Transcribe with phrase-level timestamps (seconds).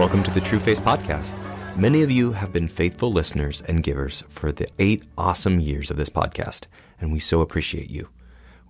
[0.00, 1.36] Welcome to the True Face Podcast.
[1.76, 5.98] Many of you have been faithful listeners and givers for the eight awesome years of
[5.98, 6.64] this podcast,
[6.98, 8.08] and we so appreciate you.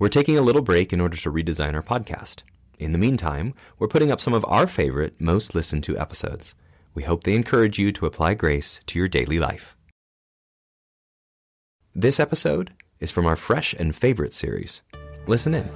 [0.01, 2.43] We're taking a little break in order to redesign our podcast.
[2.81, 6.57] In the meantime, we're putting up some of our favorite, most listened to episodes.
[6.95, 9.77] We hope they encourage you to apply grace to your daily life.
[11.95, 14.83] This episode is from our Fresh and Favorite series.
[15.29, 15.71] Listen in.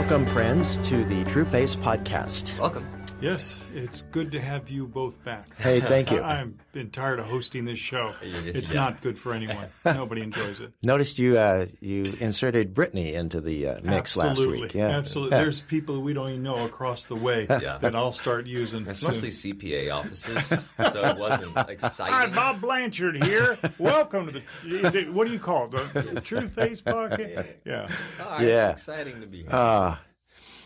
[0.00, 2.58] Welcome, friends, to the True Face Podcast.
[2.58, 2.88] Welcome.
[3.20, 5.46] Yes, it's good to have you both back.
[5.58, 6.20] Hey, thank you.
[6.22, 8.14] I, I've been tired of hosting this show.
[8.22, 8.80] It's Yeah.
[8.80, 9.66] not good for anyone.
[9.84, 10.72] Nobody enjoys it.
[10.82, 14.54] Noticed you uh, you inserted Brittany into the uh, mix Absolutely.
[14.62, 14.74] last week.
[14.74, 15.36] Yeah, Absolutely.
[15.36, 15.42] Yeah.
[15.42, 17.76] There's people we don't even know across the way Yeah.
[17.82, 18.86] that I'll start using.
[18.86, 19.08] It's soon.
[19.08, 22.14] mostly CPA offices, so it wasn't exciting.
[22.14, 22.34] Hi, exciting.
[22.34, 23.58] Bob Blanchard here.
[23.78, 24.42] Welcome to the.
[24.64, 25.92] Is it, what do you call it?
[25.92, 27.48] The True Face Podcast?
[27.66, 27.86] Yeah.
[28.18, 28.70] Oh, Yeah.
[28.70, 29.50] It's exciting to be here.
[29.54, 29.96] Uh,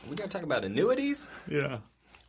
[0.08, 1.30] we going to talk about annuities?
[1.48, 1.78] Yeah.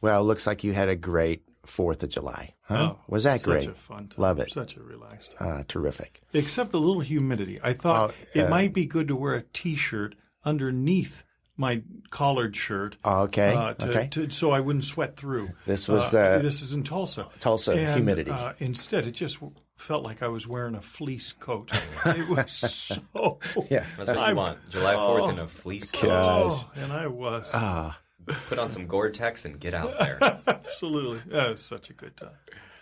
[0.01, 2.53] Well, looks like you had a great Fourth of July.
[2.61, 2.93] Huh?
[2.93, 3.67] Oh, Was that such great?
[3.67, 4.21] a fun time.
[4.21, 4.51] Love it.
[4.51, 5.61] Such a relaxed time.
[5.61, 6.21] Uh, terrific.
[6.33, 7.59] Except the little humidity.
[7.63, 11.23] I thought Oh, it uh, might be good to wear a T-shirt underneath
[11.57, 12.97] my collared shirt.
[13.03, 14.07] Okay, uh, to, okay.
[14.11, 15.49] to, so I wouldn't sweat through.
[15.65, 17.27] This was, Uh, uh, this is in Tulsa.
[17.39, 18.29] Tulsa And, humidity.
[18.31, 19.39] Uh, instead, it just
[19.77, 21.71] felt like I was wearing a fleece coat.
[22.05, 23.39] it was so.
[23.71, 23.85] Yeah.
[23.97, 24.69] That's what you I'm- want.
[24.69, 26.25] July 4th in a fleece coat.
[26.27, 27.97] Oh, and I was Ah,
[28.47, 30.19] Put on some Gore-Tex and get out there.
[30.47, 31.21] absolutely.
[31.27, 32.31] That was such a good time.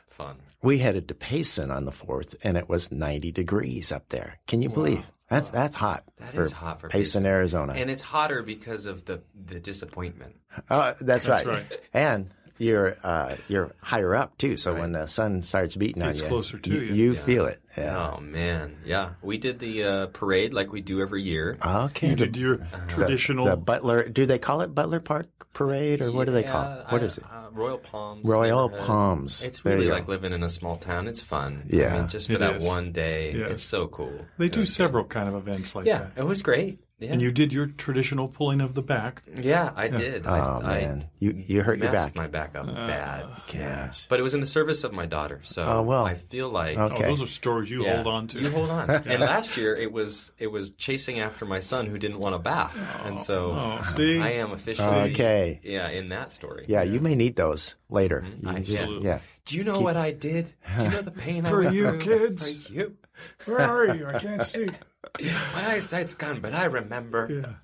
[0.08, 0.36] Fun.
[0.62, 4.38] we headed to Payson on the fourth, and it was 90 degrees up there.
[4.46, 5.10] Can you believe?
[5.28, 6.04] That's that's hot.
[6.20, 7.26] That for is hot for Payson, Payson.
[7.26, 7.74] Arizona.
[7.74, 10.36] And it's hotter because of the, the disappointment.
[10.70, 11.46] Oh, that's, right.
[11.46, 11.80] right.
[11.94, 16.24] And you're uh, you're higher up too, so when the sun starts beating It's on
[16.26, 16.94] you, closer to you, you.
[16.94, 17.60] you feel it.
[17.78, 18.14] Yeah.
[18.16, 18.78] Oh, man.
[18.86, 19.14] Yeah.
[19.24, 21.58] We did the uh, parade like we do every year.
[21.66, 22.10] Okay.
[22.10, 23.46] You the, did your traditional.
[23.46, 24.08] the Butler.
[24.08, 26.84] Do they call it Butler Park Parade, or what do they call it?
[26.86, 27.24] Yeah, What I- is it?
[27.26, 28.28] Uh, Royal Palms.
[28.28, 28.70] Royal.
[28.70, 29.44] Palms.
[29.44, 31.08] It's There really like living in a small town.
[31.08, 31.64] It's fun.
[31.70, 31.94] Yeah.
[31.96, 32.66] I mean, just for It that is.
[32.66, 33.52] one day, Yes.
[33.52, 34.26] it's so cool.
[34.40, 36.12] they do several kind of events like Yeah, that.
[36.18, 36.80] it was great.
[37.00, 39.24] Yeah, And you did your traditional pulling of the back.
[39.42, 40.26] yeah, I did.
[40.26, 40.32] Oh
[40.64, 42.24] I, man, you you hurt I your messed back.
[42.24, 43.26] my back up bad.
[43.52, 44.08] Gosh.
[44.08, 46.06] But it was in the service of my daughter, so Oh, well.
[46.06, 47.04] I feel like Okay.
[47.06, 48.40] Oh, those are stories you yeah, hold on to.
[48.40, 48.90] You hold on.
[49.08, 52.40] And last year it was it was chasing after my son who didn't want a
[52.40, 54.20] bath, and so Oh, see?
[54.20, 55.60] I am officially Okay.
[55.64, 56.66] yeah in that story.
[56.70, 58.22] Yeah, you may need those later.
[58.26, 58.48] Mm-hmm.
[58.48, 59.08] You can just- Absolutely.
[59.08, 59.20] yeah.
[59.46, 60.54] Do you know what I did?
[60.78, 62.00] Do you know the pain I For went you through?
[62.00, 62.68] kids.
[62.68, 62.96] For you.
[63.46, 64.08] Where are you?
[64.08, 64.68] I can't see.
[65.54, 67.58] My eyesight's gone, but I remember.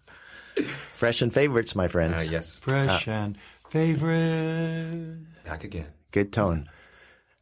[0.57, 0.63] Yeah.
[0.93, 2.27] Fresh and favorites, my friends.
[2.27, 3.37] Uh, yes, Fresh and
[3.69, 5.17] favorite.
[5.45, 5.87] back again.
[6.11, 6.65] Good tone.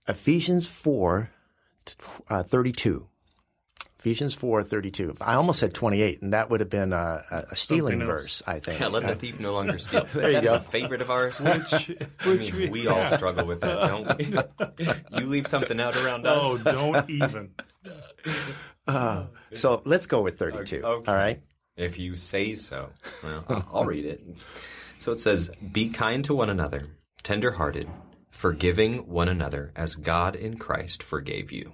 [0.08, 1.30] Ephesians 4,
[2.30, 3.08] uh, 32.
[4.00, 5.16] Ephesians 4, 32.
[5.20, 8.60] I almost said 28, and that would have been a, a- a stealing verse, I
[8.60, 8.80] think.
[8.82, 10.06] Yeah, let the thief no longer steal.
[10.14, 10.58] There you That is go.
[10.58, 11.42] a favorite of ours.
[11.42, 11.92] Which,
[12.22, 15.20] I mean, we all struggle with that, don't we?
[15.20, 16.38] you leave something out around us.
[16.42, 17.50] Oh, don't even.
[19.54, 20.78] So let's go with 32.
[20.84, 21.12] Okay.
[21.12, 21.42] All right.
[21.76, 22.90] If you say so.
[23.24, 24.22] Well, I'll- I'll read it.
[25.00, 26.88] So it says, Be kind to one another,
[27.24, 27.88] tender-hearted,
[28.30, 31.74] forgiving one another as God in Christ forgave you.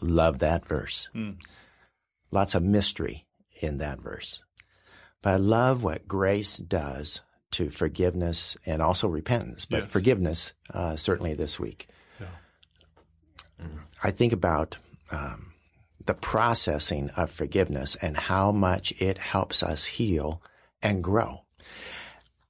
[0.00, 1.08] Love that verse.
[1.12, 1.32] Hmm.
[2.32, 3.26] Lots of mystery
[3.60, 4.42] in that verse.
[5.22, 7.20] But I love what grace does
[7.52, 9.90] to forgiveness and also repentance, but Yes.
[9.92, 11.88] forgiveness uh, certainly this week.
[14.02, 14.78] I think about
[15.10, 15.52] um,
[16.06, 20.42] the processing of forgiveness and how much it helps us heal
[20.82, 21.42] and grow.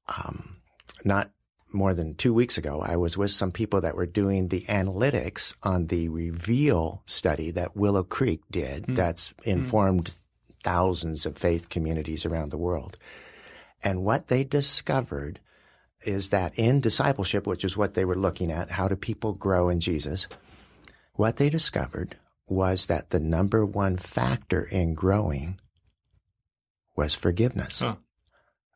[0.09, 0.57] Um,
[1.05, 1.31] not
[1.73, 5.55] more than two weeks ago, I was with some people that were doing the analytics
[5.63, 10.15] on the Reveal study that Willow Creek did that's informed
[10.63, 12.97] thousands of faith communities around the world.
[13.83, 15.41] And what they discovered
[16.03, 19.69] is that in discipleship, which is what they were looking at, how do people grow
[19.69, 20.27] in Jesus?
[21.15, 22.17] What they discovered
[22.51, 25.59] was that the number one factor in growing
[26.97, 27.81] was forgiveness.
[27.81, 27.97] Huh.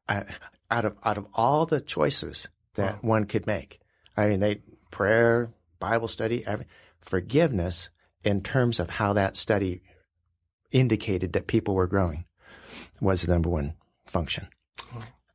[0.08, 0.22] Uh,
[0.70, 3.80] out of out of all the choices that one could make,
[4.16, 6.66] I mean, they prayer, Bible study, every,
[6.98, 7.90] forgiveness
[8.22, 9.82] in terms of how that study
[10.70, 12.24] indicated that people were growing
[13.00, 13.74] was the number one
[14.06, 14.48] function.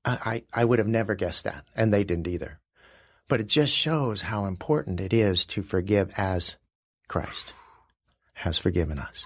[0.06, 2.60] I I would have never guessed that, and they didn't either.
[3.28, 6.56] But it just shows how important it is to forgive as
[7.08, 7.54] Christ
[8.40, 9.26] has forgiven us.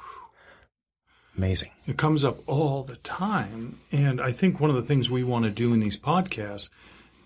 [1.37, 1.71] Amazing.
[1.87, 3.79] It comes up all the time.
[3.91, 6.69] And I think one of the things we want to do in these podcasts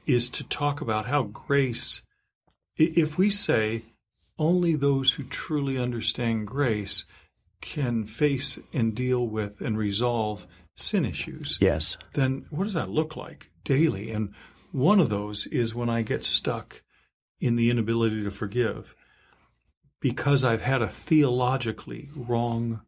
[0.05, 2.01] is to talk about how grace,
[2.77, 3.83] if we say
[4.39, 7.03] only those who truly understand grace
[7.59, 11.97] can face and deal with and resolve sin issues, Yes.
[12.13, 14.11] then what does that look like daily?
[14.11, 14.33] And
[14.71, 16.83] One of those is when I get stuck
[17.39, 18.95] in the inability to forgive
[19.99, 22.81] because I've had a theologically wrong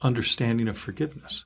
[0.00, 1.44] understanding of forgiveness.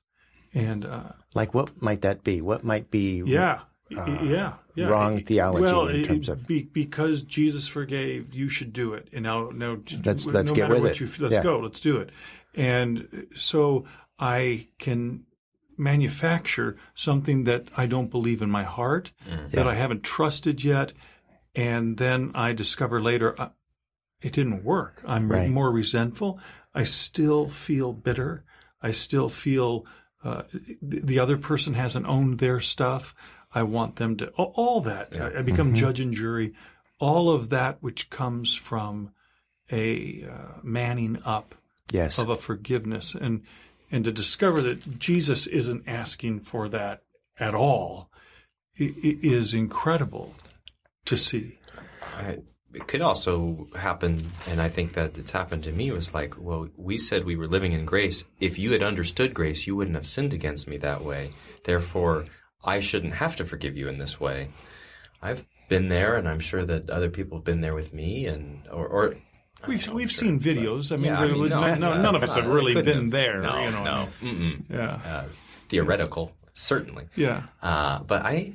[0.55, 2.41] And uh, Like, what might that be?
[2.41, 3.23] What might be?
[3.27, 4.87] yeah, y- yeah, yeah.
[4.87, 8.95] Uh, wrong theology well, in it- terms of- be, because Jesus forgave, you should do
[8.95, 9.09] it.
[9.13, 11.01] And now, now, Let's- no let's get matter with it.
[11.01, 11.43] You, let's Yeah.
[11.43, 11.61] go.
[11.61, 12.11] Let's do it.
[12.55, 13.85] And so
[14.19, 15.25] I can
[15.77, 19.69] manufacture something that I don't believe in my heart, that Yeah.
[19.69, 20.93] I haven't trusted yet,
[21.55, 23.51] and then I discover later uh,
[24.21, 25.03] it didn't work.
[25.07, 25.51] I'm Right.
[25.51, 26.41] more resentful.
[26.75, 28.45] I still feel bitter.
[28.83, 29.87] I still feel
[30.25, 30.43] uh,
[30.83, 33.15] the, the other person hasn't owned their stuff.
[33.55, 35.15] I want them to all, all that.
[35.19, 36.55] I, I become judge and jury.
[36.99, 39.13] All of that which comes from
[39.71, 41.55] a uh, manning up
[41.91, 42.19] Yes.
[42.19, 43.43] of a forgiveness and
[43.91, 47.03] and to discover that Jesus isn't asking for that
[47.39, 48.11] at all
[48.79, 50.35] i- i- is incredible
[51.07, 51.59] to see.
[52.19, 52.41] I,
[52.75, 56.69] it could also happen, and I think that it's happened to me, was like, well,
[56.77, 58.25] we said we were living in grace.
[58.41, 61.31] If you had understood grace, you wouldn't have sinned against me that way.
[61.65, 62.27] Therefore,
[62.65, 64.49] I shouldn't have to forgive you in this way.
[65.23, 68.67] I've been there, and I'm sure that other people have been there with me, and
[68.71, 69.15] or, or
[69.67, 70.93] We've I'm we've sure, seen videos.
[70.93, 72.75] I mean, Yeah, I mean, we- no, no, no, none of it's us have really
[72.81, 73.11] been have.
[73.11, 73.41] there.
[73.41, 73.83] No, you know.
[73.85, 74.63] no, mm-mm.
[74.71, 75.01] Yeah.
[75.05, 75.25] Uh,
[75.69, 77.07] theoretical, certainly.
[77.17, 77.43] Yeah.
[77.61, 78.53] Uh, but I,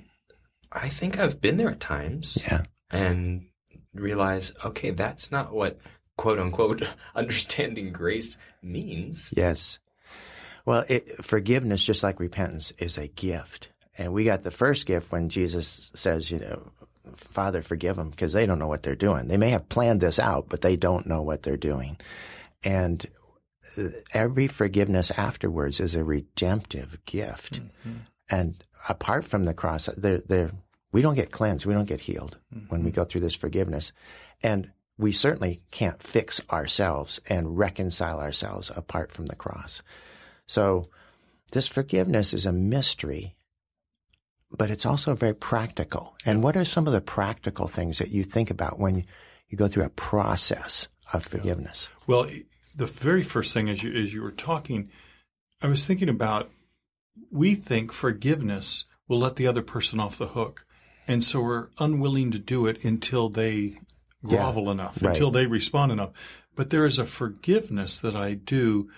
[0.72, 2.38] I think I've been there at times.
[2.50, 2.64] Yeah.
[2.90, 3.48] And
[3.94, 5.80] realize, okay, that's not what
[6.18, 6.84] quote unquote
[7.16, 9.34] understanding grace means.
[9.36, 9.80] Yes.
[10.66, 13.70] Well, it, forgiveness, just like repentance, is a gift.
[13.98, 16.72] And we got the first gift when Jesus says, you know,
[17.16, 19.28] Father, forgive them because they don't know what they're doing.
[19.28, 21.98] They may have planned this out, but they don't know what they're doing.
[22.64, 23.06] And
[23.78, 27.60] uh, every forgiveness afterwards is a redemptive gift.
[28.30, 28.56] And
[28.88, 30.52] apart from the cross, they're, they're,
[30.94, 31.66] we don't get cleansed.
[31.66, 32.68] We don't get healed mm-hmm.
[32.68, 33.92] when we go through this forgiveness.
[34.42, 39.82] And we certainly can't fix ourselves and reconcile ourselves apart from the cross.
[40.46, 40.88] So
[41.52, 43.36] this forgiveness is a mystery,
[44.52, 46.16] but it's also very practical.
[46.26, 49.04] And what are some of the practical things that you think about when
[49.50, 51.90] you go through a process of forgiveness?
[52.08, 52.30] Well,
[52.76, 54.90] the very first thing as you as you were talking,
[55.62, 56.52] I was thinking about
[57.32, 60.66] we think forgiveness will let the other person off the hook,
[61.08, 63.76] and so we're unwilling to do it until they
[64.24, 65.12] grovel enough, right.
[65.12, 66.12] until they respond enough.
[66.56, 68.90] But there is a forgiveness that I do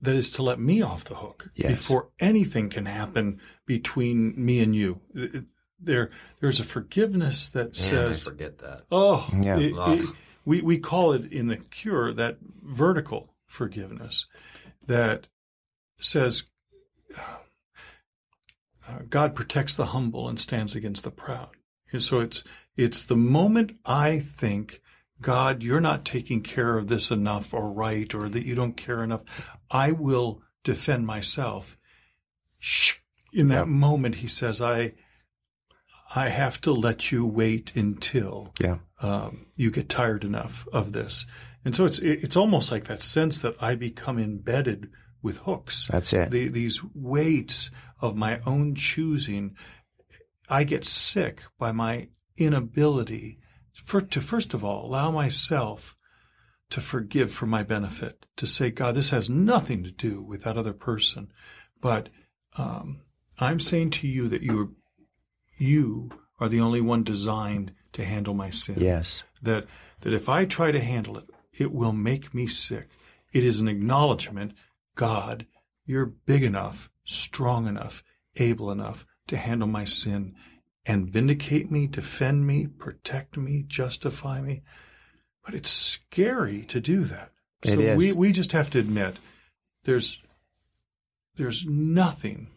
[0.00, 1.70] that is to let me off the hook Yes.
[1.78, 5.00] before anything can happen between me and you.
[5.14, 5.44] It- it-
[5.80, 6.10] There,
[6.40, 8.84] there's a forgiveness that Man, says, I forget that.
[8.90, 9.58] Oh, Yeah.
[9.58, 10.06] it- it-
[10.44, 14.26] we we call it in the cure that vertical forgiveness
[14.88, 15.28] that
[16.00, 16.48] says
[18.88, 21.50] uh, God protects the humble and stands against the proud.
[21.92, 22.44] And so it's
[22.76, 24.80] it's the moment I think
[25.20, 29.02] God, you're not taking care of this enough or right, or that you don't care
[29.02, 29.22] enough.
[29.70, 31.76] I will defend myself.
[32.58, 32.94] Shh.
[33.32, 33.72] In that Yeah.
[33.72, 34.92] moment, he says, I
[36.14, 38.78] I have to let you wait until Yeah.
[39.00, 41.26] um, you get tired enough of this.
[41.64, 44.90] And so it's it's almost like that sense that I become embedded
[45.22, 45.88] with hooks.
[45.90, 46.30] That's it.
[46.30, 47.70] The, these weights
[48.00, 49.56] of my own choosing,
[50.48, 53.38] I get sick by my inability
[53.84, 55.96] for, to first of all allow myself
[56.70, 58.26] to forgive for my benefit.
[58.36, 61.32] To say, God, this has nothing to do with that other person,
[61.80, 62.08] but
[62.56, 63.00] um,
[63.38, 64.68] I'm saying to you that you are,
[65.58, 69.24] you are the only one designed to handle my sin Yes.
[69.42, 69.66] that
[70.02, 72.90] that if I try to handle it, it will make me sick.
[73.32, 74.52] It is an acknowledgement,
[74.98, 75.46] God,
[75.86, 78.02] you're big enough, strong enough,
[78.34, 80.34] able enough to handle my sin
[80.84, 84.62] and vindicate me, defend me, protect me, justify me.
[85.44, 87.30] But it's scary to do that.
[87.62, 87.96] It so is.
[87.96, 89.18] we we just have to admit
[89.84, 90.20] there's
[91.36, 92.48] there's nothing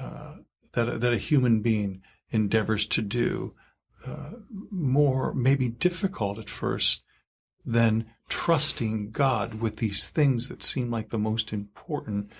[0.00, 0.36] uh,
[0.72, 3.54] that that a human being endeavors to do
[4.06, 4.30] uh,
[4.70, 7.02] more maybe difficult at first
[7.68, 12.30] than trusting God with these things that seem like the most important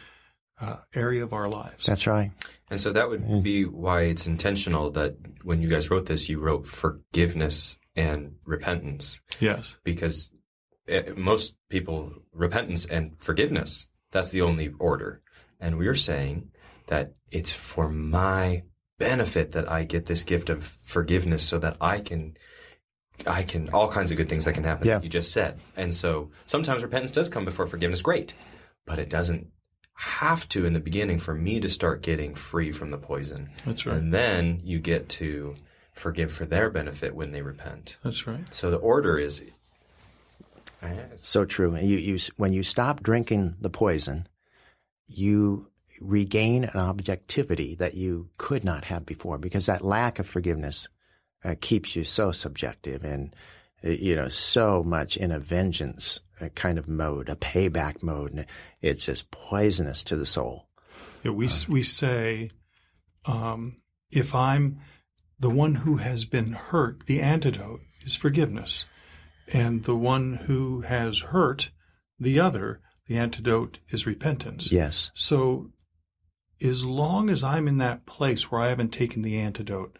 [0.59, 1.85] uh, area of our lives.
[1.85, 2.33] That's right.
[2.71, 6.41] And so that would be why it's intentional that when you guys wrote this, you
[6.41, 9.77] wrote forgiveness and repentance yes.
[9.85, 10.31] because
[10.89, 15.21] eh, most people, repentance and forgiveness, that's the only order.
[15.61, 16.51] And we're saying
[16.87, 18.63] that it's for my
[18.99, 22.37] benefit that I get this gift of forgiveness so that I can,
[23.27, 24.87] I can, all kinds of good things that can happen.
[24.87, 25.01] Yeah.
[25.01, 25.59] You just said.
[25.77, 28.03] And so sometimes repentance does come before forgiveness.
[28.03, 28.35] Great.
[28.87, 29.49] But it doesn't
[29.95, 33.51] have to in the beginning for me to start getting free from the poison.
[33.67, 33.97] That's right.
[33.97, 35.57] And then you get to
[35.93, 37.97] forgive for their benefit when they repent.
[38.05, 38.55] That's right.
[38.55, 39.43] So the order is
[41.17, 41.77] So true.
[41.77, 44.29] You, you, when you stop drinking the poison,
[45.09, 45.69] you
[46.01, 50.89] regain an objectivity that you could not have before because that lack of forgiveness
[51.49, 53.35] uh, keeps you so subjective and
[53.85, 58.33] uh, you know so much in a vengeance uh, kind of mode, a payback mode,
[58.33, 58.47] and
[58.83, 60.69] it's just poisonous to the soul.
[61.25, 62.51] Yeah, we we say,
[63.25, 63.77] um,
[64.11, 64.81] if I'm
[65.39, 68.85] the one who has been hurt, the antidote is forgiveness,
[69.49, 71.71] and the one who has hurt
[72.21, 74.71] the other, the antidote is repentance.
[74.71, 75.11] Yes.
[75.15, 75.71] So,
[76.61, 79.99] as long as I'm in that place where I haven't taken the antidote,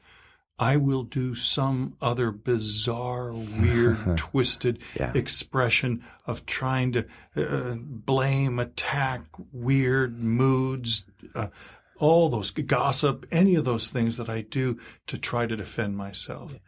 [0.59, 5.13] I will do some other bizarre, weird, twisted Yeah.
[5.15, 9.23] expression of trying to uh, blame, attack,
[9.53, 11.49] weird moods, uh,
[11.99, 16.59] all those gossip, any of those things that I do to try to defend myself.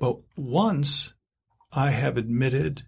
[0.00, 1.12] But once
[1.72, 2.84] I have admitted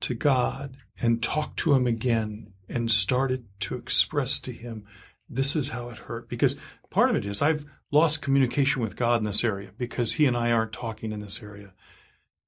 [0.00, 4.84] to God and talked to Him again and started to express to Him,
[5.28, 6.28] this is how it hurt.
[6.28, 6.56] Because
[6.90, 10.36] part of it is I've lost communication with God in this area because He and
[10.36, 11.72] I aren't talking in this area.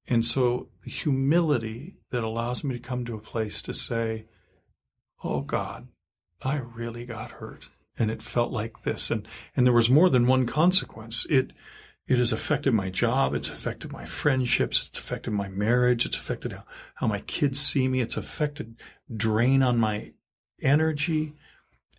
[0.07, 4.25] And so the humility that allows me to come to a place to say,
[5.23, 5.87] Oh God,
[6.41, 7.69] I really got hurt.
[7.97, 9.11] And it felt like this.
[9.11, 11.25] And, and there was more than one consequence.
[11.29, 11.53] It,
[12.07, 13.33] it has affected my job.
[13.33, 14.87] It's affected my friendships.
[14.87, 16.05] It's affected my marriage.
[16.05, 16.63] It's affected how,
[16.95, 18.01] how my kids see me.
[18.01, 18.75] It's affected
[19.15, 20.11] drain on my
[20.61, 21.33] energy.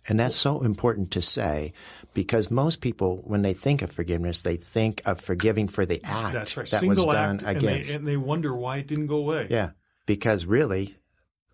[0.07, 1.73] And that's so important to say
[2.13, 6.33] because most people, when they think of forgiveness, they think of forgiving for the act
[6.33, 6.67] That's right.
[6.69, 7.89] that Single was done act, and against.
[7.89, 9.47] they, and they wonder why it didn't go away.
[9.49, 9.71] Yeah,
[10.05, 10.95] because really,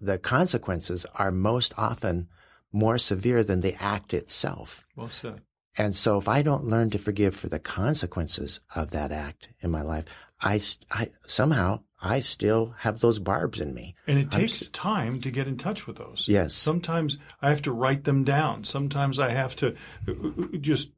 [0.01, 2.27] the consequences are most often
[2.71, 4.83] more severe than the act itself.
[4.95, 5.41] Well said.
[5.77, 9.71] And so, if I don't learn to forgive for the consequences of that act in
[9.71, 10.03] my life,
[10.41, 13.95] I, I somehow I still have those barbs in me.
[14.07, 16.25] And it takes s- time to get in touch with those.
[16.27, 16.55] Yes.
[16.55, 18.63] Sometimes I have to write them down.
[18.63, 19.75] Sometimes I have to
[20.59, 20.93] just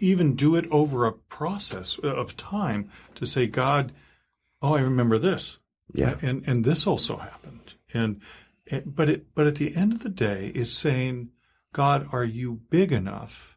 [0.00, 3.92] even do it over a process of time to say, God,
[4.60, 5.58] oh, I remember this.
[5.94, 6.16] Yeah.
[6.20, 7.74] And and this also happened.
[7.94, 8.20] And,
[8.70, 11.30] and but it but at the end of the day, it's saying,
[11.72, 13.56] God, are you big enough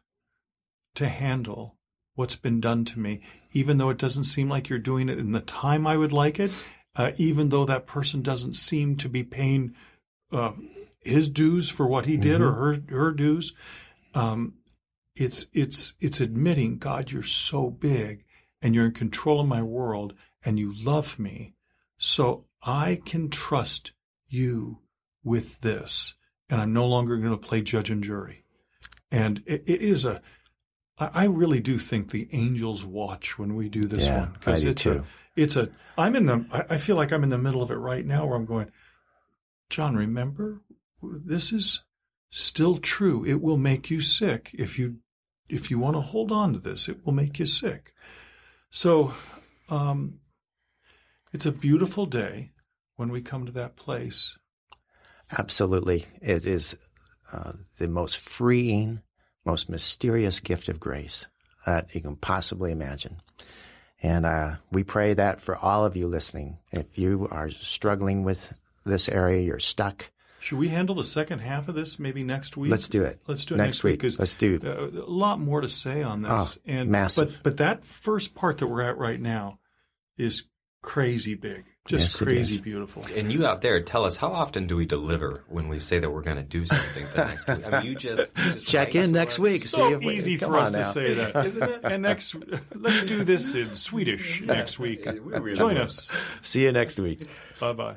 [0.94, 1.76] to handle
[2.14, 3.20] what's been done to me,
[3.52, 6.38] even though it doesn't seem like you're doing it in the time I would like
[6.38, 6.52] it,
[6.96, 9.74] uh, even though that person doesn't seem to be paying
[10.30, 10.52] uh,
[11.00, 13.54] his dues for what he did or her her dues.
[14.14, 14.54] Um,
[15.14, 18.24] it's it's it's admitting, God, you're so big
[18.60, 20.14] and you're in control of my world
[20.44, 21.54] and you love me,
[21.98, 23.92] so I can trust
[24.28, 24.78] you
[25.24, 26.14] with this,
[26.48, 28.44] and I'm no longer going to play judge and jury.
[29.10, 30.22] And it, it is a
[30.98, 34.64] I I really do think the angels watch when we do this Yeah, one because
[34.64, 35.04] it's too.
[35.36, 37.70] a it's a I'm in the I I feel like I'm in the middle of
[37.70, 38.70] it right now where I'm going,
[39.70, 40.62] John, remember
[41.02, 41.82] this is
[42.30, 43.24] still true.
[43.24, 44.96] It will make you sick if you
[45.48, 46.88] if you want to hold on to this.
[46.88, 47.92] It will make you sick.
[48.70, 49.12] So,
[49.68, 50.20] um,
[51.32, 52.52] it's a beautiful day
[52.96, 54.38] when we come to that place.
[55.36, 56.06] Absolutely.
[56.20, 56.76] It is
[57.32, 59.02] uh, the most freeing,
[59.44, 61.26] most mysterious gift of grace
[61.66, 63.20] that you can possibly imagine.
[64.02, 68.52] And uh, we pray that for all of you listening, if you are struggling with
[68.84, 72.72] this area, you're stuck, Should we handle the second half of this maybe next week?
[72.72, 73.20] let's do it.
[73.28, 74.02] Let's do it next, next, week.
[74.02, 74.18] week.
[74.18, 76.58] Let's do a lot more to say on this.
[76.58, 77.40] Oh, and massive.
[77.42, 79.60] But but that first part that we're at right now
[80.18, 80.44] is
[80.82, 83.04] crazy big, just Yes, crazy beautiful.
[83.16, 86.10] And you out there, tell us how often do we deliver when we say that
[86.10, 87.66] we're going to do something the next week?
[87.66, 89.38] I mean, you just, you just Check in next us.
[89.40, 89.62] week.
[89.62, 91.80] So See if we- easy for us on to say that, isn't it?
[91.82, 92.36] And next,
[92.74, 95.04] let's do this in Swedish next week.
[95.06, 95.82] We really Join will.
[95.82, 96.08] us.
[96.40, 97.28] See you next week.
[97.58, 97.96] Bye bye.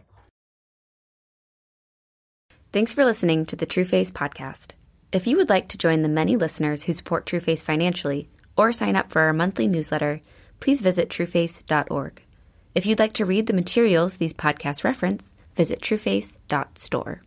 [2.72, 4.72] Thanks for listening to the True Face podcast.
[5.12, 8.28] If you would like to join the many listeners who support True Face financially
[8.58, 10.20] or sign up for our monthly newsletter,
[10.60, 12.24] please visit trueface.org.
[12.76, 17.22] If you'd like to read the materials these podcasts reference, visit trueface.store.